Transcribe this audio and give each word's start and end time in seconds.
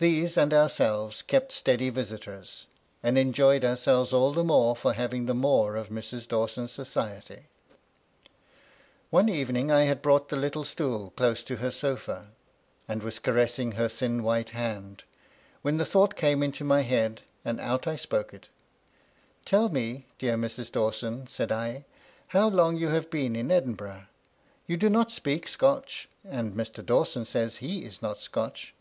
These 0.00 0.36
and 0.36 0.52
ourselves 0.52 1.22
kept 1.22 1.52
steady 1.52 1.88
visitors, 1.88 2.66
and 3.00 3.16
enjoyed 3.16 3.64
ourselves 3.64 4.12
all 4.12 4.32
the 4.32 4.42
more 4.42 4.74
for 4.74 4.92
having 4.92 5.26
the 5.26 5.36
more 5.36 5.76
of 5.76 5.88
Mrs. 5.88 6.26
Dawson's 6.26 6.72
society. 6.72 7.44
One 9.10 9.28
evening 9.28 9.70
I 9.70 9.82
had 9.82 10.02
brought 10.02 10.30
the 10.30 10.36
little 10.36 10.64
stool 10.64 11.12
dose 11.14 11.44
to 11.44 11.58
her 11.58 11.70
80&, 11.70 12.26
and 12.88 13.04
was 13.04 13.20
caressing 13.20 13.72
her 13.76 13.88
thin 13.88 14.24
white 14.24 14.50
hand, 14.50 15.04
when 15.62 15.76
the 15.76 15.84
thought 15.84 16.16
came 16.16 16.42
into 16.42 16.64
my 16.64 16.80
head 16.82 17.22
and 17.44 17.60
out 17.60 17.86
I 17.86 17.94
spoke 17.94 18.34
it 18.34 18.48
Tell 19.44 19.68
me, 19.68 20.06
dear 20.18 20.34
Mrs. 20.36 20.72
Dawson," 20.72 21.28
said 21.28 21.52
I, 21.52 21.84
^ 21.88 21.92
how 22.28 22.48
long 22.48 22.76
you 22.76 22.88
have 22.88 23.10
been 23.10 23.36
in 23.36 23.52
Edinburgh; 23.52 24.06
you 24.66 24.76
do 24.76 24.90
not 24.90 25.12
speak 25.12 25.46
Scotch, 25.46 26.08
and 26.28 26.52
Mr. 26.54 26.84
Dawson 26.84 27.24
says 27.24 27.56
he 27.58 27.84
is 27.84 28.02
not 28.02 28.20
Scotch." 28.20 28.74